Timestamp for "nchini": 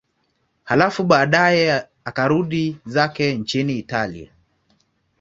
3.35-3.79